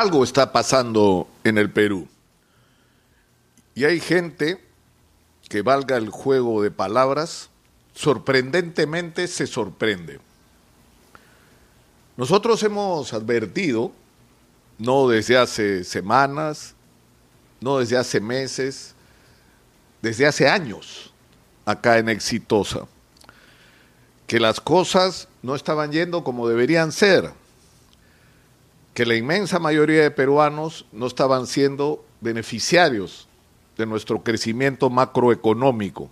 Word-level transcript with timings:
algo 0.00 0.24
está 0.24 0.52
pasando 0.52 1.28
en 1.44 1.58
el 1.58 1.70
Perú. 1.70 2.06
Y 3.74 3.84
hay 3.84 4.00
gente 4.00 4.62
que 5.48 5.62
valga 5.62 5.96
el 5.96 6.10
juego 6.10 6.62
de 6.62 6.70
palabras, 6.70 7.50
sorprendentemente 7.94 9.28
se 9.28 9.46
sorprende. 9.46 10.18
Nosotros 12.16 12.62
hemos 12.62 13.12
advertido, 13.12 13.92
no 14.78 15.08
desde 15.08 15.36
hace 15.36 15.84
semanas, 15.84 16.74
no 17.60 17.78
desde 17.78 17.96
hace 17.96 18.20
meses, 18.20 18.94
desde 20.02 20.26
hace 20.26 20.48
años, 20.48 21.12
acá 21.64 21.98
en 21.98 22.08
Exitosa, 22.08 22.86
que 24.26 24.40
las 24.40 24.60
cosas 24.60 25.28
no 25.42 25.54
estaban 25.54 25.92
yendo 25.92 26.24
como 26.24 26.48
deberían 26.48 26.92
ser, 26.92 27.32
que 28.96 29.04
la 29.04 29.14
inmensa 29.14 29.58
mayoría 29.58 30.00
de 30.00 30.10
peruanos 30.10 30.86
no 30.90 31.06
estaban 31.06 31.46
siendo 31.46 32.02
beneficiarios 32.22 33.28
de 33.76 33.84
nuestro 33.84 34.22
crecimiento 34.24 34.88
macroeconómico 34.88 36.08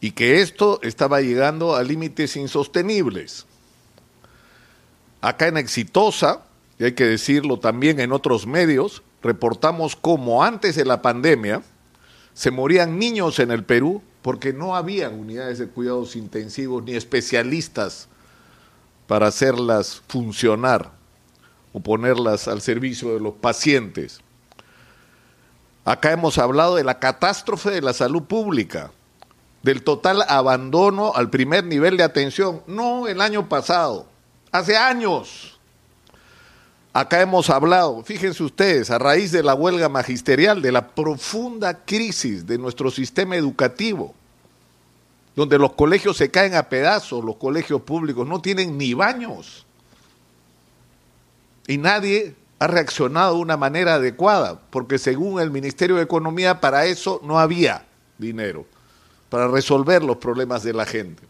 y 0.00 0.12
que 0.12 0.42
esto 0.42 0.78
estaba 0.84 1.22
llegando 1.22 1.74
a 1.74 1.82
límites 1.82 2.36
insostenibles. 2.36 3.46
Acá 5.20 5.48
en 5.48 5.56
Exitosa, 5.56 6.42
y 6.78 6.84
hay 6.84 6.92
que 6.92 7.04
decirlo 7.04 7.58
también 7.58 7.98
en 7.98 8.12
otros 8.12 8.46
medios, 8.46 9.02
reportamos 9.24 9.96
cómo 9.96 10.44
antes 10.44 10.76
de 10.76 10.84
la 10.84 11.02
pandemia 11.02 11.64
se 12.32 12.52
morían 12.52 12.96
niños 12.96 13.40
en 13.40 13.50
el 13.50 13.64
Perú 13.64 14.02
porque 14.22 14.52
no 14.52 14.76
había 14.76 15.08
unidades 15.08 15.58
de 15.58 15.66
cuidados 15.66 16.14
intensivos 16.14 16.84
ni 16.84 16.94
especialistas 16.94 18.06
para 19.10 19.26
hacerlas 19.26 20.02
funcionar 20.06 20.92
o 21.72 21.80
ponerlas 21.80 22.46
al 22.46 22.60
servicio 22.60 23.12
de 23.12 23.18
los 23.18 23.34
pacientes. 23.34 24.20
Acá 25.84 26.12
hemos 26.12 26.38
hablado 26.38 26.76
de 26.76 26.84
la 26.84 27.00
catástrofe 27.00 27.70
de 27.70 27.82
la 27.82 27.92
salud 27.92 28.22
pública, 28.22 28.92
del 29.64 29.82
total 29.82 30.24
abandono 30.28 31.12
al 31.16 31.28
primer 31.28 31.64
nivel 31.64 31.96
de 31.96 32.04
atención, 32.04 32.62
no 32.68 33.08
el 33.08 33.20
año 33.20 33.48
pasado, 33.48 34.06
hace 34.52 34.76
años. 34.76 35.58
Acá 36.92 37.20
hemos 37.20 37.50
hablado, 37.50 38.04
fíjense 38.04 38.44
ustedes, 38.44 38.92
a 38.92 39.00
raíz 39.00 39.32
de 39.32 39.42
la 39.42 39.54
huelga 39.54 39.88
magisterial, 39.88 40.62
de 40.62 40.70
la 40.70 40.86
profunda 40.86 41.84
crisis 41.84 42.46
de 42.46 42.58
nuestro 42.58 42.92
sistema 42.92 43.34
educativo, 43.34 44.14
donde 45.36 45.58
los 45.58 45.72
colegios 45.72 46.16
se 46.16 46.30
caen 46.30 46.54
a 46.54 46.68
pedazos, 46.68 47.24
los 47.24 47.36
colegios 47.36 47.82
públicos 47.82 48.26
no 48.26 48.40
tienen 48.40 48.76
ni 48.76 48.94
baños. 48.94 49.64
Y 51.66 51.78
nadie 51.78 52.34
ha 52.58 52.66
reaccionado 52.66 53.36
de 53.36 53.40
una 53.40 53.56
manera 53.56 53.94
adecuada, 53.94 54.60
porque 54.70 54.98
según 54.98 55.40
el 55.40 55.50
Ministerio 55.50 55.96
de 55.96 56.02
Economía 56.02 56.60
para 56.60 56.84
eso 56.84 57.20
no 57.24 57.38
había 57.38 57.86
dinero, 58.18 58.66
para 59.30 59.48
resolver 59.48 60.02
los 60.02 60.18
problemas 60.18 60.62
de 60.62 60.74
la 60.74 60.84
gente. 60.84 61.22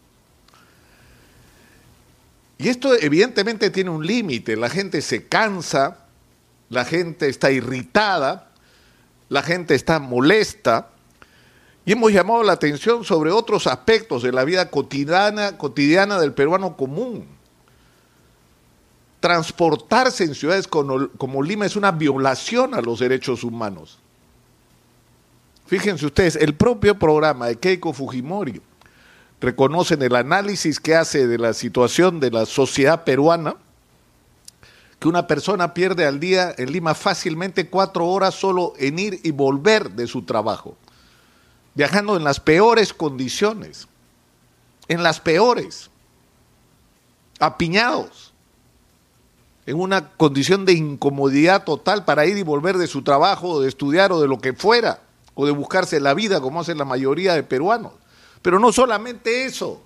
Y 2.57 2.69
esto 2.69 2.93
evidentemente 2.93 3.69
tiene 3.69 3.89
un 3.89 4.05
límite, 4.05 4.55
la 4.55 4.69
gente 4.69 5.01
se 5.01 5.27
cansa, 5.27 6.05
la 6.69 6.85
gente 6.85 7.27
está 7.27 7.49
irritada, 7.49 8.51
la 9.29 9.41
gente 9.41 9.73
está 9.73 9.99
molesta, 9.99 10.89
y 11.85 11.93
hemos 11.93 12.11
llamado 12.11 12.43
la 12.43 12.53
atención 12.53 13.03
sobre 13.03 13.31
otros 13.31 13.65
aspectos 13.65 14.21
de 14.21 14.31
la 14.31 14.43
vida 14.43 14.69
cotidiana, 14.69 15.57
cotidiana 15.57 16.19
del 16.19 16.33
peruano 16.33 16.77
común. 16.77 17.25
Transportarse 19.19 20.23
en 20.23 20.35
ciudades 20.35 20.67
como, 20.67 21.09
como 21.17 21.41
Lima 21.41 21.65
es 21.65 21.75
una 21.75 21.91
violación 21.91 22.75
a 22.75 22.81
los 22.81 22.99
derechos 22.99 23.43
humanos. 23.43 23.99
Fíjense 25.65 26.05
ustedes, 26.05 26.35
el 26.35 26.53
propio 26.53 26.99
programa 26.99 27.47
de 27.47 27.57
Keiko 27.57 27.93
Fujimori 27.93 28.61
reconoce 29.39 29.95
en 29.95 30.03
el 30.03 30.15
análisis 30.15 30.79
que 30.79 30.95
hace 30.95 31.27
de 31.27 31.37
la 31.37 31.53
situación 31.53 32.19
de 32.19 32.29
la 32.29 32.45
sociedad 32.45 33.03
peruana 33.03 33.55
que 34.99 35.07
una 35.07 35.25
persona 35.25 35.73
pierde 35.73 36.05
al 36.05 36.19
día 36.19 36.53
en 36.59 36.71
Lima 36.71 36.93
fácilmente 36.93 37.69
cuatro 37.69 38.05
horas 38.05 38.35
solo 38.35 38.73
en 38.77 38.99
ir 38.99 39.19
y 39.23 39.31
volver 39.31 39.91
de 39.91 40.05
su 40.05 40.23
trabajo 40.23 40.77
viajando 41.73 42.17
en 42.17 42.23
las 42.23 42.39
peores 42.39 42.93
condiciones, 42.93 43.87
en 44.87 45.03
las 45.03 45.19
peores, 45.19 45.89
apiñados, 47.39 48.33
en 49.65 49.79
una 49.79 50.09
condición 50.11 50.65
de 50.65 50.73
incomodidad 50.73 51.63
total 51.63 52.03
para 52.05 52.25
ir 52.25 52.37
y 52.37 52.43
volver 52.43 52.77
de 52.77 52.87
su 52.87 53.03
trabajo, 53.03 53.61
de 53.61 53.69
estudiar 53.69 54.11
o 54.11 54.19
de 54.19 54.27
lo 54.27 54.39
que 54.39 54.53
fuera, 54.53 55.01
o 55.33 55.45
de 55.45 55.51
buscarse 55.51 55.99
la 55.99 56.13
vida 56.13 56.41
como 56.41 56.61
hacen 56.61 56.77
la 56.77 56.85
mayoría 56.85 57.33
de 57.33 57.43
peruanos. 57.43 57.93
Pero 58.41 58.59
no 58.59 58.71
solamente 58.71 59.45
eso, 59.45 59.81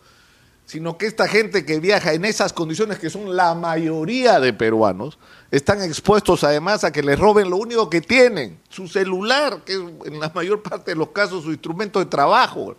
sino 0.65 0.97
que 0.97 1.05
esta 1.05 1.27
gente 1.27 1.65
que 1.65 1.79
viaja 1.79 2.13
en 2.13 2.25
esas 2.25 2.51
condiciones, 2.51 2.97
que 2.97 3.09
son 3.09 3.35
la 3.35 3.53
mayoría 3.53 4.39
de 4.39 4.51
peruanos, 4.51 5.19
están 5.51 5.81
expuestos 5.83 6.43
además 6.43 6.83
a 6.83 6.91
que 6.91 7.03
les 7.03 7.19
roben 7.19 7.49
lo 7.49 7.57
único 7.57 7.89
que 7.89 8.01
tienen, 8.01 8.59
su 8.69 8.87
celular, 8.87 9.61
que 9.63 9.73
es 9.73 9.79
en 10.05 10.19
la 10.19 10.31
mayor 10.33 10.63
parte 10.63 10.91
de 10.91 10.95
los 10.95 11.09
casos 11.09 11.43
su 11.43 11.51
instrumento 11.51 11.99
de 11.99 12.05
trabajo, 12.05 12.75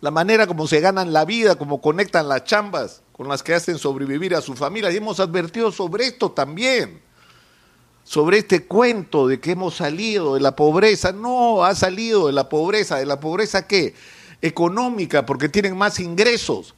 la 0.00 0.10
manera 0.10 0.46
como 0.46 0.66
se 0.66 0.80
ganan 0.80 1.12
la 1.12 1.24
vida, 1.24 1.54
como 1.54 1.80
conectan 1.80 2.28
las 2.28 2.44
chambas 2.44 3.02
con 3.12 3.28
las 3.28 3.42
que 3.42 3.54
hacen 3.54 3.78
sobrevivir 3.78 4.34
a 4.34 4.42
su 4.42 4.54
familia. 4.54 4.90
Y 4.90 4.96
hemos 4.96 5.20
advertido 5.20 5.70
sobre 5.70 6.04
esto 6.04 6.32
también, 6.32 7.00
sobre 8.02 8.38
este 8.38 8.66
cuento 8.66 9.28
de 9.28 9.40
que 9.40 9.52
hemos 9.52 9.76
salido 9.76 10.34
de 10.34 10.40
la 10.40 10.56
pobreza. 10.56 11.12
No, 11.12 11.64
ha 11.64 11.74
salido 11.74 12.26
de 12.26 12.32
la 12.32 12.48
pobreza. 12.48 12.96
¿De 12.96 13.06
la 13.06 13.18
pobreza 13.18 13.66
qué? 13.66 13.94
Económica, 14.42 15.24
porque 15.24 15.48
tienen 15.48 15.76
más 15.76 16.00
ingresos 16.00 16.74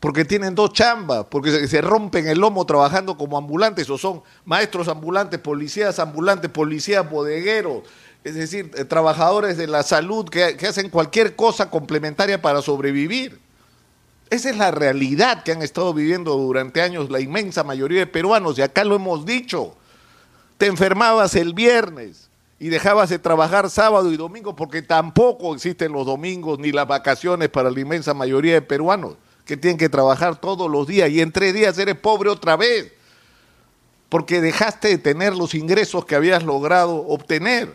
porque 0.00 0.24
tienen 0.24 0.54
dos 0.54 0.72
chambas, 0.72 1.26
porque 1.30 1.68
se, 1.68 1.80
rompen 1.82 2.26
el 2.26 2.38
lomo 2.38 2.64
trabajando 2.64 3.18
como 3.18 3.36
ambulantes, 3.36 3.88
o 3.90 3.98
son 3.98 4.22
maestros 4.46 4.88
ambulantes, 4.88 5.38
policías 5.38 5.98
ambulantes, 5.98 6.50
policías 6.50 7.08
bodegueros, 7.08 7.82
es 8.24 8.34
decir, 8.34 8.70
eh, 8.76 8.86
trabajadores 8.86 9.58
de 9.58 9.66
la 9.66 9.82
salud 9.82 10.26
que, 10.26 10.56
que 10.56 10.66
hacen 10.66 10.88
cualquier 10.88 11.36
cosa 11.36 11.68
complementaria 11.68 12.40
para 12.40 12.62
sobrevivir. 12.62 13.38
Esa 14.30 14.48
es 14.48 14.56
la 14.56 14.70
realidad 14.70 15.42
que 15.42 15.52
han 15.52 15.60
estado 15.60 15.92
viviendo 15.92 16.34
durante 16.34 16.80
años 16.80 17.10
la 17.10 17.20
inmensa 17.20 17.62
mayoría 17.62 18.00
de 18.00 18.06
peruanos, 18.06 18.58
y 18.58 18.62
acá 18.62 18.84
lo 18.84 18.94
hemos 18.94 19.26
dicho. 19.26 19.76
Te 20.56 20.66
enfermabas 20.66 21.34
el 21.34 21.52
viernes 21.52 22.29
y 22.60 22.68
dejabas 22.68 23.08
de 23.08 23.18
trabajar 23.18 23.70
sábado 23.70 24.12
y 24.12 24.18
domingo 24.18 24.54
porque 24.54 24.82
tampoco 24.82 25.54
existen 25.54 25.92
los 25.92 26.04
domingos 26.04 26.58
ni 26.58 26.70
las 26.70 26.86
vacaciones 26.86 27.48
para 27.48 27.70
la 27.70 27.80
inmensa 27.80 28.12
mayoría 28.12 28.52
de 28.52 28.62
peruanos 28.62 29.16
que 29.46 29.56
tienen 29.56 29.78
que 29.78 29.88
trabajar 29.88 30.38
todos 30.38 30.70
los 30.70 30.86
días 30.86 31.10
y 31.10 31.22
en 31.22 31.32
tres 31.32 31.54
días 31.54 31.76
eres 31.78 31.96
pobre 31.96 32.28
otra 32.28 32.56
vez, 32.56 32.92
porque 34.08 34.40
dejaste 34.40 34.88
de 34.88 34.98
tener 34.98 35.34
los 35.34 35.54
ingresos 35.54 36.04
que 36.04 36.14
habías 36.14 36.44
logrado 36.44 37.04
obtener, 37.08 37.74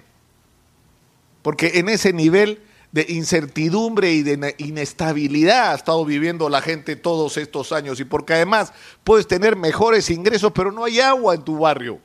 porque 1.41 1.72
en 1.75 1.90
ese 1.90 2.13
nivel 2.13 2.62
de 2.91 3.07
incertidumbre 3.09 4.13
y 4.13 4.23
de 4.23 4.56
inestabilidad 4.59 5.72
ha 5.72 5.75
estado 5.75 6.06
viviendo 6.06 6.47
la 6.47 6.62
gente 6.62 6.96
todos 6.96 7.35
estos 7.35 7.73
años 7.73 8.00
y 8.00 8.06
porque 8.06 8.35
además 8.35 8.72
puedes 9.03 9.28
tener 9.28 9.57
mejores 9.57 10.09
ingresos, 10.09 10.53
pero 10.53 10.72
no 10.72 10.85
hay 10.85 11.02
agua 11.02 11.35
en 11.35 11.41
tu 11.41 11.57
barrio. 11.57 12.00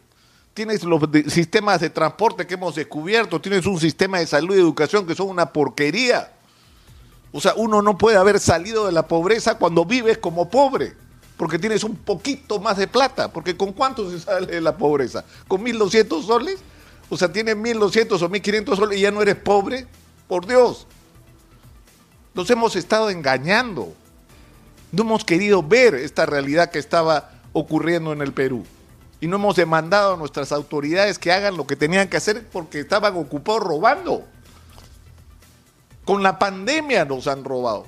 Tienes 0.54 0.82
los 0.84 1.02
sistemas 1.28 1.80
de 1.80 1.90
transporte 1.90 2.46
que 2.46 2.54
hemos 2.54 2.74
descubierto, 2.74 3.40
tienes 3.40 3.66
un 3.66 3.78
sistema 3.78 4.18
de 4.18 4.26
salud 4.26 4.56
y 4.56 4.60
educación 4.60 5.06
que 5.06 5.14
son 5.14 5.28
una 5.28 5.52
porquería. 5.52 6.32
O 7.32 7.40
sea, 7.40 7.54
uno 7.56 7.80
no 7.82 7.96
puede 7.96 8.16
haber 8.16 8.40
salido 8.40 8.86
de 8.86 8.92
la 8.92 9.06
pobreza 9.06 9.56
cuando 9.56 9.84
vives 9.84 10.18
como 10.18 10.50
pobre, 10.50 10.94
porque 11.36 11.58
tienes 11.58 11.84
un 11.84 11.94
poquito 11.94 12.58
más 12.58 12.76
de 12.76 12.88
plata, 12.88 13.32
porque 13.32 13.56
¿con 13.56 13.72
cuánto 13.72 14.10
se 14.10 14.18
sale 14.18 14.46
de 14.46 14.60
la 14.60 14.76
pobreza? 14.76 15.24
¿Con 15.46 15.64
1.200 15.64 16.26
soles? 16.26 16.58
O 17.08 17.16
sea, 17.16 17.32
tienes 17.32 17.56
1.200 17.56 18.20
o 18.20 18.28
1.500 18.28 18.76
soles 18.76 18.98
y 18.98 19.02
ya 19.02 19.10
no 19.10 19.22
eres 19.22 19.36
pobre, 19.36 19.86
por 20.26 20.46
Dios. 20.46 20.86
Nos 22.34 22.48
hemos 22.50 22.76
estado 22.76 23.10
engañando. 23.10 23.92
No 24.92 25.02
hemos 25.02 25.24
querido 25.24 25.62
ver 25.62 25.94
esta 25.94 26.26
realidad 26.26 26.70
que 26.70 26.78
estaba 26.78 27.30
ocurriendo 27.52 28.12
en 28.12 28.22
el 28.22 28.32
Perú. 28.32 28.64
Y 29.20 29.26
no 29.26 29.36
hemos 29.36 29.56
demandado 29.56 30.14
a 30.14 30.16
nuestras 30.16 30.50
autoridades 30.50 31.18
que 31.18 31.30
hagan 31.30 31.56
lo 31.56 31.66
que 31.66 31.76
tenían 31.76 32.08
que 32.08 32.16
hacer 32.16 32.48
porque 32.48 32.80
estaban 32.80 33.16
ocupados 33.16 33.62
robando. 33.62 34.24
Con 36.04 36.22
la 36.22 36.38
pandemia 36.38 37.04
nos 37.04 37.26
han 37.26 37.44
robado. 37.44 37.86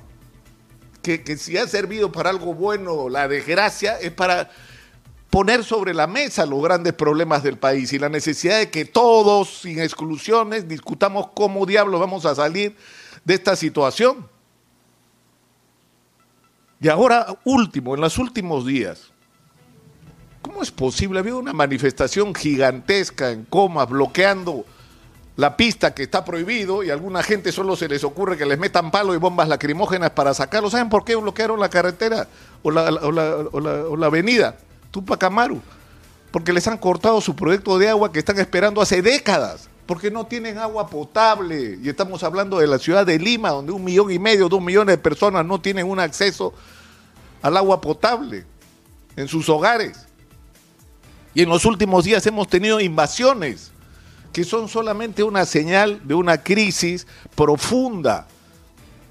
Que, 1.01 1.21
si 1.37 1.57
ha 1.57 1.67
servido 1.67 2.11
para 2.11 2.29
algo 2.29 2.53
bueno 2.53 3.09
la 3.09 3.27
desgracia 3.27 3.99
es 3.99 4.11
para 4.11 4.49
poner 5.29 5.63
sobre 5.63 5.93
la 5.93 6.07
mesa 6.07 6.45
los 6.45 6.63
grandes 6.63 6.93
problemas 6.93 7.43
del 7.43 7.57
país 7.57 7.91
y 7.91 7.99
la 7.99 8.07
necesidad 8.07 8.59
de 8.59 8.69
que 8.69 8.85
todos, 8.85 9.61
sin 9.61 9.79
exclusiones, 9.79 10.67
discutamos 10.67 11.29
cómo 11.33 11.65
diablos 11.65 11.99
vamos 11.99 12.25
a 12.25 12.35
salir 12.35 12.77
de 13.25 13.33
esta 13.33 13.55
situación. 13.55 14.29
Y 16.79 16.89
ahora, 16.89 17.39
último, 17.45 17.95
en 17.95 18.01
los 18.01 18.17
últimos 18.17 18.65
días, 18.65 19.12
¿Cómo 20.43 20.61
es 20.61 20.71
posible? 20.71 21.19
Había 21.19 21.35
una 21.35 21.53
manifestación 21.53 22.35
gigantesca 22.35 23.31
en 23.31 23.45
Comas 23.45 23.89
bloqueando 23.89 24.65
la 25.37 25.55
pista 25.55 25.93
que 25.95 26.03
está 26.03 26.25
prohibido 26.25 26.83
y 26.83 26.89
a 26.89 26.93
alguna 26.93 27.23
gente 27.23 27.53
solo 27.53 27.77
se 27.77 27.87
les 27.87 28.03
ocurre 28.03 28.37
que 28.37 28.45
les 28.45 28.59
metan 28.59 28.91
palo 28.91 29.15
y 29.15 29.17
bombas 29.17 29.47
lacrimógenas 29.47 30.11
para 30.11 30.33
sacarlo. 30.33 30.69
¿Saben 30.69 30.89
por 30.89 31.05
qué 31.05 31.15
bloquearon 31.15 31.61
la 31.61 31.69
carretera 31.69 32.27
o 32.61 32.71
la, 32.71 32.83
o 32.83 33.11
la, 33.11 33.35
o 33.51 33.59
la, 33.61 33.71
o 33.85 33.95
la 33.95 34.05
avenida 34.07 34.57
Tupac 34.91 35.23
Amaru? 35.23 35.61
Porque 36.29 36.51
les 36.51 36.67
han 36.67 36.77
cortado 36.77 37.21
su 37.21 37.37
proyecto 37.37 37.79
de 37.79 37.87
agua 37.89 38.11
que 38.11 38.19
están 38.19 38.37
esperando 38.37 38.81
hace 38.81 39.01
décadas 39.01 39.69
porque 39.85 40.11
no 40.11 40.25
tienen 40.25 40.57
agua 40.57 40.87
potable. 40.87 41.79
Y 41.81 41.87
estamos 41.87 42.21
hablando 42.23 42.59
de 42.59 42.67
la 42.67 42.79
ciudad 42.79 43.05
de 43.05 43.17
Lima, 43.17 43.51
donde 43.51 43.71
un 43.71 43.83
millón 43.83 44.11
y 44.11 44.19
medio, 44.19 44.49
dos 44.49 44.61
millones 44.61 44.97
de 44.97 45.01
personas 45.01 45.45
no 45.45 45.61
tienen 45.61 45.89
un 45.89 46.01
acceso 46.01 46.53
al 47.41 47.55
agua 47.55 47.79
potable 47.79 48.45
en 49.15 49.27
sus 49.29 49.47
hogares. 49.47 50.05
Y 51.33 51.41
en 51.41 51.49
los 51.49 51.65
últimos 51.65 52.05
días 52.05 52.25
hemos 52.27 52.47
tenido 52.47 52.79
invasiones 52.79 53.71
que 54.31 54.43
son 54.43 54.67
solamente 54.67 55.23
una 55.23 55.45
señal 55.45 56.01
de 56.03 56.15
una 56.15 56.39
crisis 56.39 57.07
profunda 57.35 58.27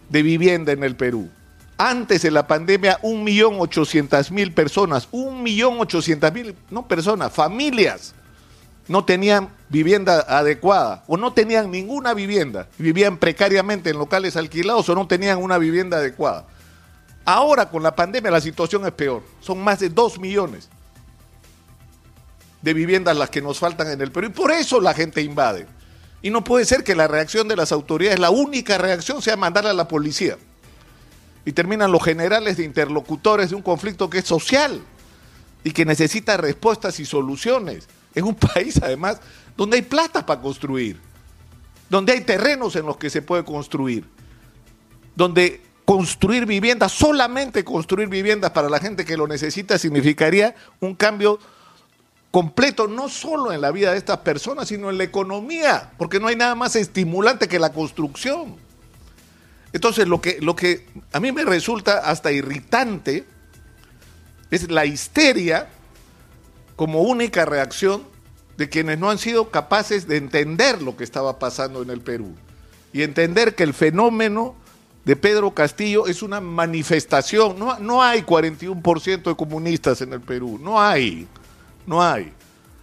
de 0.09 0.23
vivienda 0.23 0.73
en 0.73 0.85
el 0.85 0.97
Perú. 0.97 1.31
Antes 1.79 2.23
de 2.23 2.31
la 2.31 2.47
pandemia, 2.47 2.99
un 3.03 3.25
millón 3.25 3.57
ochocientas 3.59 4.31
mil 4.31 4.53
personas, 4.53 5.09
un 5.11 5.43
millón 5.43 5.81
ochocientas 5.81 6.33
mil, 6.33 6.55
no 6.71 6.87
personas, 6.87 7.33
familias, 7.33 8.15
no 8.89 9.05
tenían 9.05 9.49
vivienda 9.69 10.21
adecuada 10.29 11.03
o 11.07 11.17
no 11.17 11.33
tenían 11.33 11.71
ninguna 11.71 12.15
vivienda, 12.15 12.69
vivían 12.79 13.17
precariamente 13.17 13.91
en 13.91 13.99
locales 13.99 14.37
alquilados 14.37 14.89
o 14.89 14.95
no 14.95 15.07
tenían 15.07 15.39
una 15.39 15.59
vivienda 15.59 15.99
adecuada. 15.99 16.47
Ahora 17.25 17.69
con 17.69 17.83
la 17.83 17.95
pandemia 17.95 18.31
la 18.31 18.41
situación 18.41 18.85
es 18.87 18.93
peor, 18.93 19.23
son 19.41 19.63
más 19.63 19.81
de 19.81 19.89
dos 19.89 20.19
millones 20.19 20.69
de 22.63 22.75
viviendas 22.75 23.17
las 23.17 23.29
que 23.29 23.43
nos 23.43 23.59
faltan 23.59 23.91
en 23.91 24.01
el 24.01 24.11
Perú 24.11 24.29
y 24.29 24.31
por 24.31 24.51
eso 24.51 24.81
la 24.81 24.95
gente 24.95 25.21
invade. 25.21 25.67
Y 26.23 26.31
no 26.31 26.45
puede 26.45 26.65
ser 26.65 26.85
que 26.85 26.95
la 26.95 27.09
reacción 27.09 27.49
de 27.49 27.57
las 27.57 27.73
autoridades, 27.73 28.21
la 28.21 28.31
única 28.31 28.79
reacción 28.79 29.21
sea 29.21 29.37
mandarle 29.37 29.71
a 29.71 29.75
la 29.75 29.89
policía. 29.89 30.39
Y 31.45 31.51
terminan 31.53 31.91
los 31.91 32.05
generales 32.05 32.57
de 32.57 32.65
interlocutores 32.65 33.51
de 33.51 33.57
un 33.57 33.63
conflicto 33.63 34.09
que 34.09 34.19
es 34.19 34.25
social 34.25 34.81
y 35.65 35.73
que 35.73 35.85
necesita 35.85 36.37
respuestas 36.37 37.01
y 37.01 37.05
soluciones. 37.05 37.89
En 38.15 38.25
un 38.25 38.35
país, 38.55 38.81
además, 38.81 39.21
donde 39.57 39.77
hay 39.77 39.83
plata 39.83 40.25
para 40.25 40.41
construir, 40.41 41.01
donde 41.91 42.13
hay 42.13 42.21
terrenos 42.21 42.77
en 42.77 42.87
los 42.87 42.97
que 42.97 43.11
se 43.11 43.21
puede 43.21 43.45
construir, 43.45 44.05
donde 45.17 45.61
construir 45.85 46.47
viviendas, 46.47 46.93
solamente 46.93 47.65
construir 47.65 48.09
viviendas 48.09 48.53
para 48.53 48.69
la 48.69 48.79
gente 48.79 49.05
que 49.05 49.17
lo 49.17 49.27
necesita, 49.27 49.77
significaría 49.77 50.55
un 50.79 50.95
cambio 50.95 51.41
completo, 52.33 52.89
no 52.89 53.11
solo 53.11 53.53
en 53.53 53.61
la 53.61 53.71
vida 53.71 53.93
de 53.93 53.99
estas 53.99 54.19
personas, 54.19 54.67
sino 54.69 54.91
en 54.91 54.99
la 54.99 55.05
economía, 55.05 55.93
porque 55.99 56.19
no 56.19 56.27
hay 56.27 56.35
nada 56.35 56.55
más 56.55 56.75
estimulante 56.75 57.47
que 57.47 57.59
la 57.59 57.73
construcción. 57.73 58.57
Entonces, 59.75 60.09
lo 60.09 60.21
que, 60.21 60.39
lo 60.41 60.57
que 60.57 60.87
a 61.13 61.21
mí 61.21 61.31
me 61.31 61.45
resulta 61.45 61.99
hasta 61.99 62.33
irritante 62.33 63.27
es 64.51 64.71
la 64.71 64.87
histeria 64.87 65.69
como 66.75 67.03
única 67.03 67.45
reacción 67.45 68.03
de 68.57 68.69
quienes 68.71 68.99
no 68.99 69.11
han 69.11 69.19
sido 69.19 69.51
capaces 69.51 70.09
de 70.09 70.17
entender 70.17 70.81
lo 70.81 70.97
que 70.97 71.05
estaba 71.05 71.39
pasando 71.39 71.83
en 71.83 71.91
el 71.91 72.01
Perú 72.01 72.35
y 72.95 73.03
entender 73.03 73.55
que 73.55 73.63
el 73.63 73.75
fenómeno 73.75 74.55
de 75.05 75.17
Pedro 75.17 75.53
Castillo 75.53 76.07
es 76.07 76.23
una 76.23 76.41
manifestación. 76.41 77.59
No, 77.59 77.79
no 77.79 78.03
hay 78.03 78.23
41% 78.23 79.23
de 79.23 79.37
comunistas 79.37 80.01
en 80.01 80.15
el 80.15 80.21
Perú, 80.21 80.59
no 80.63 80.81
hay. 80.81 81.27
No 81.87 82.03
hay. 82.03 82.33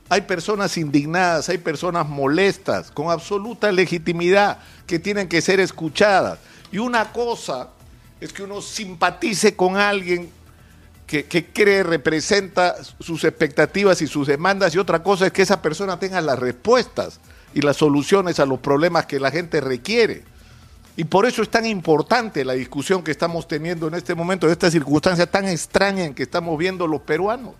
Hay 0.10 0.22
personas 0.22 0.76
indignadas, 0.78 1.50
hay 1.50 1.60
personas 1.60 2.08
molestas, 2.08 2.90
con 2.90 3.12
absoluta 3.12 3.72
legitimidad, 3.72 4.58
que 4.88 4.98
tienen 4.98 5.28
que 5.28 5.40
ser 5.42 5.60
escuchadas. 5.60 6.40
Y 6.72 6.80
una 6.80 7.12
cosa 7.12 7.70
es 8.20 8.34
que 8.34 8.44
uno 8.44 8.60
simpatice 8.62 9.56
con 9.56 9.78
alguien 9.78 10.32
que, 11.06 11.26
que, 11.26 11.46
cree 11.46 11.84
representa 11.84 12.76
sus 13.00 13.24
expectativas 13.24 14.02
y 14.02 14.08
sus 14.08 14.28
demandas, 14.28 14.74
y 14.74 14.80
otra 14.80 15.04
cosa 15.04 15.28
es 15.28 15.32
que 15.32 15.44
esa 15.44 15.62
persona 15.62 16.00
tenga 16.00 16.22
las 16.22 16.40
respuestas 16.40 17.20
y 17.54 17.62
las 17.62 17.78
soluciones 17.78 18.40
a 18.40 18.46
los 18.46 18.60
problemas 18.60 19.06
que 19.06 19.20
la 19.20 19.32
gente 19.32 19.62
requiere. 19.62 20.24
Y 20.98 21.04
por 21.04 21.26
eso 21.26 21.42
es 21.44 21.50
tan 21.50 21.66
importante 21.66 22.44
la 22.44 22.54
discusión 22.54 23.04
que 23.04 23.12
estamos 23.12 23.48
teniendo 23.48 23.88
en 23.88 23.94
este 23.94 24.16
momento, 24.16 24.48
de 24.48 24.54
esta 24.54 24.70
circunstancia 24.70 25.30
tan 25.30 25.48
extraña 25.48 26.04
en 26.04 26.14
que 26.14 26.24
estamos 26.24 26.58
viendo 26.58 26.88
los 26.88 27.02
peruanos 27.02 27.54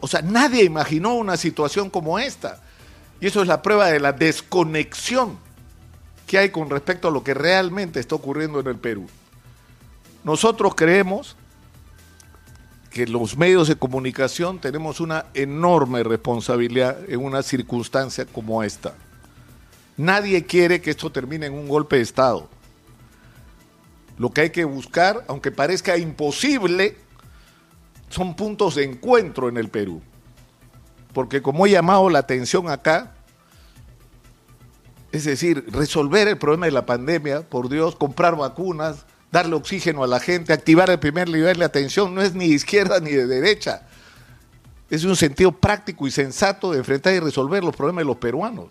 o 0.00 0.06
sea, 0.08 0.22
nadie 0.22 0.64
imaginó 0.64 1.14
una 1.14 1.36
situación 1.36 1.90
como 1.90 2.18
esta. 2.18 2.60
Y 3.20 3.26
eso 3.26 3.42
es 3.42 3.48
la 3.48 3.62
prueba 3.62 3.86
de 3.86 4.00
la 4.00 4.12
desconexión 4.12 5.38
que 6.26 6.38
hay 6.38 6.50
con 6.50 6.70
respecto 6.70 7.08
a 7.08 7.10
lo 7.10 7.22
que 7.22 7.34
realmente 7.34 8.00
está 8.00 8.14
ocurriendo 8.14 8.60
en 8.60 8.66
el 8.66 8.76
Perú. 8.76 9.06
Nosotros 10.24 10.74
creemos 10.74 11.36
que 12.90 13.06
los 13.06 13.36
medios 13.36 13.68
de 13.68 13.76
comunicación 13.76 14.60
tenemos 14.60 15.00
una 15.00 15.26
enorme 15.34 16.02
responsabilidad 16.02 16.98
en 17.08 17.24
una 17.24 17.42
circunstancia 17.42 18.26
como 18.26 18.62
esta. 18.62 18.94
Nadie 19.96 20.44
quiere 20.44 20.80
que 20.80 20.90
esto 20.90 21.10
termine 21.10 21.46
en 21.46 21.54
un 21.54 21.68
golpe 21.68 21.96
de 21.96 22.02
Estado. 22.02 22.48
Lo 24.18 24.30
que 24.30 24.42
hay 24.42 24.50
que 24.50 24.64
buscar, 24.64 25.24
aunque 25.26 25.50
parezca 25.50 25.96
imposible, 25.96 26.96
son 28.12 28.36
puntos 28.36 28.74
de 28.74 28.84
encuentro 28.84 29.48
en 29.48 29.56
el 29.56 29.68
Perú. 29.68 30.02
Porque 31.14 31.42
como 31.42 31.66
he 31.66 31.70
llamado 31.70 32.10
la 32.10 32.20
atención 32.20 32.68
acá, 32.68 33.12
es 35.12 35.24
decir, 35.24 35.64
resolver 35.70 36.28
el 36.28 36.38
problema 36.38 36.66
de 36.66 36.72
la 36.72 36.86
pandemia, 36.86 37.42
por 37.42 37.68
Dios, 37.68 37.96
comprar 37.96 38.36
vacunas, 38.36 39.04
darle 39.30 39.54
oxígeno 39.54 40.04
a 40.04 40.06
la 40.06 40.20
gente, 40.20 40.52
activar 40.52 40.90
el 40.90 40.98
primer 40.98 41.28
nivel 41.28 41.58
de 41.58 41.64
atención, 41.64 42.14
no 42.14 42.22
es 42.22 42.34
ni 42.34 42.48
de 42.48 42.54
izquierda 42.54 43.00
ni 43.00 43.10
de 43.10 43.26
derecha. 43.26 43.82
Es 44.90 45.04
un 45.04 45.16
sentido 45.16 45.52
práctico 45.52 46.06
y 46.06 46.10
sensato 46.10 46.72
de 46.72 46.78
enfrentar 46.78 47.14
y 47.14 47.20
resolver 47.20 47.64
los 47.64 47.74
problemas 47.74 48.02
de 48.02 48.06
los 48.06 48.16
peruanos. 48.16 48.66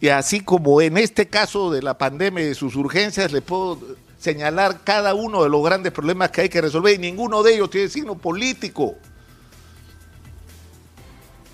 Y 0.00 0.08
así 0.08 0.40
como 0.40 0.80
en 0.80 0.96
este 0.96 1.28
caso 1.28 1.70
de 1.70 1.82
la 1.82 1.96
pandemia 1.96 2.42
y 2.42 2.48
de 2.48 2.54
sus 2.54 2.74
urgencias, 2.74 3.32
le 3.32 3.42
puedo 3.42 3.78
señalar 4.24 4.80
cada 4.84 5.12
uno 5.12 5.42
de 5.42 5.50
los 5.50 5.62
grandes 5.62 5.92
problemas 5.92 6.30
que 6.30 6.40
hay 6.40 6.48
que 6.48 6.62
resolver 6.62 6.94
y 6.94 6.98
ninguno 6.98 7.42
de 7.42 7.56
ellos 7.56 7.68
tiene 7.68 7.90
signo 7.90 8.14
político. 8.14 8.94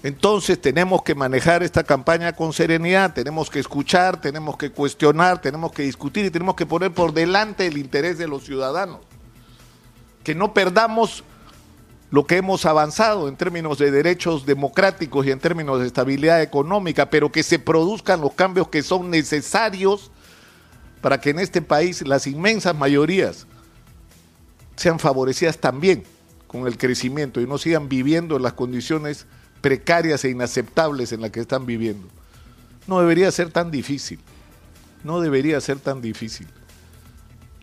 Entonces 0.05 0.61
tenemos 0.61 1.03
que 1.03 1.17
manejar 1.17 1.65
esta 1.65 1.83
campaña 1.83 2.33
con 2.33 2.53
serenidad, 2.53 3.13
tenemos 3.13 3.51
que 3.51 3.59
escuchar, 3.59 4.21
tenemos 4.21 4.57
que 4.57 4.71
cuestionar, 4.71 5.43
tenemos 5.43 5.73
que 5.73 5.83
discutir 5.83 6.27
y 6.27 6.31
tenemos 6.31 6.55
que 6.55 6.65
poner 6.65 6.95
por 6.95 7.13
delante 7.13 7.67
el 7.67 7.77
interés 7.77 8.19
de 8.19 8.29
los 8.29 8.45
ciudadanos. 8.45 9.01
Que 10.23 10.37
no 10.37 10.55
perdamos 10.55 11.25
lo 12.13 12.25
que 12.25 12.37
hemos 12.37 12.67
avanzado 12.67 13.27
en 13.27 13.37
términos 13.37 13.79
de 13.79 13.91
derechos 13.91 14.47
democráticos 14.47 15.27
y 15.27 15.33
en 15.33 15.41
términos 15.41 15.81
de 15.81 15.89
estabilidad 15.89 16.41
económica, 16.41 17.11
pero 17.11 17.33
que 17.33 17.43
se 17.43 17.59
produzcan 17.59 18.21
los 18.21 18.35
cambios 18.35 18.69
que 18.69 18.85
son 18.85 19.11
necesarios 19.11 20.13
para 21.01 21.21
que 21.21 21.31
en 21.31 21.39
este 21.39 21.63
país 21.63 22.07
las 22.07 22.27
inmensas 22.27 22.77
mayorías 22.77 23.47
sean 24.77 24.99
favorecidas 24.99 25.59
también 25.59 26.05
con 26.47 26.67
el 26.67 26.77
crecimiento 26.77 27.41
y 27.41 27.47
no 27.47 27.59
sigan 27.59 27.89
viviendo 27.89 28.37
en 28.37 28.43
las 28.43 28.55
condiciones 28.55 29.27
precarias 29.61 30.25
e 30.25 30.31
inaceptables 30.31 31.13
en 31.13 31.21
las 31.21 31.31
que 31.31 31.41
están 31.41 31.67
viviendo. 31.67 32.09
No 32.87 33.01
debería 33.01 33.31
ser 33.31 33.51
tan 33.51 33.71
difícil, 33.71 34.19
no 35.05 35.21
debería 35.21 35.61
ser 35.61 35.79
tan 35.79 36.01
difícil. 36.01 36.49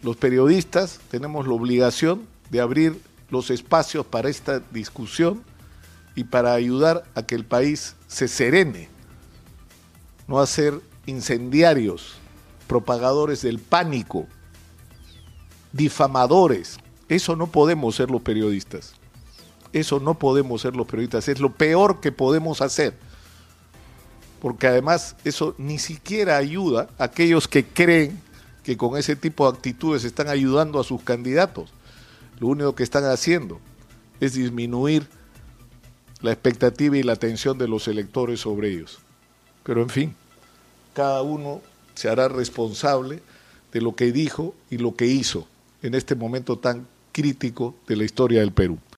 Los 0.01 0.15
periodistas 0.15 0.99
tenemos 1.09 1.47
la 1.47 1.53
obligación 1.53 2.27
de 2.49 2.61
abrir 2.61 3.01
los 3.29 3.49
espacios 3.49 4.05
para 4.05 4.29
esta 4.29 4.61
discusión 4.71 5.43
y 6.15 6.23
para 6.23 6.53
ayudar 6.53 7.03
a 7.13 7.23
que 7.23 7.35
el 7.35 7.45
país 7.45 7.95
se 8.07 8.27
serene, 8.27 8.89
no 10.27 10.39
a 10.39 10.47
ser 10.47 10.79
incendiarios 11.05 12.19
propagadores 12.67 13.41
del 13.41 13.59
pánico, 13.59 14.27
difamadores. 15.71 16.77
Eso 17.09 17.35
no 17.35 17.47
podemos 17.47 17.95
ser 17.95 18.11
los 18.11 18.21
periodistas. 18.21 18.93
Eso 19.73 19.99
no 19.99 20.17
podemos 20.19 20.61
ser 20.61 20.75
los 20.75 20.87
periodistas. 20.87 21.27
Es 21.27 21.39
lo 21.39 21.53
peor 21.53 21.99
que 21.99 22.11
podemos 22.11 22.61
hacer. 22.61 22.93
Porque 24.41 24.67
además 24.67 25.15
eso 25.23 25.55
ni 25.57 25.79
siquiera 25.79 26.37
ayuda 26.37 26.89
a 26.97 27.05
aquellos 27.05 27.47
que 27.47 27.65
creen 27.65 28.21
que 28.63 28.77
con 28.77 28.97
ese 28.97 29.15
tipo 29.15 29.49
de 29.49 29.57
actitudes 29.57 30.03
están 30.03 30.27
ayudando 30.27 30.79
a 30.79 30.83
sus 30.83 31.01
candidatos. 31.01 31.71
Lo 32.39 32.47
único 32.47 32.75
que 32.75 32.83
están 32.83 33.05
haciendo 33.05 33.59
es 34.19 34.33
disminuir 34.33 35.07
la 36.21 36.31
expectativa 36.31 36.97
y 36.97 37.03
la 37.03 37.13
atención 37.13 37.57
de 37.57 37.67
los 37.67 37.87
electores 37.87 38.41
sobre 38.41 38.69
ellos. 38.69 38.99
Pero 39.63 39.81
en 39.81 39.89
fin, 39.89 40.15
cada 40.93 41.21
uno 41.21 41.61
se 41.97 42.09
hará 42.09 42.27
responsable 42.27 43.23
de 43.73 43.81
lo 43.81 43.95
que 43.95 44.11
dijo 44.11 44.53
y 44.69 44.77
lo 44.77 44.95
que 44.95 45.07
hizo 45.07 45.47
en 45.81 45.95
este 45.95 46.13
momento 46.13 46.59
tan 46.59 46.87
crítico 47.11 47.73
de 47.87 47.95
la 47.95 48.03
historia 48.03 48.41
del 48.41 48.51
Perú. 48.51 48.77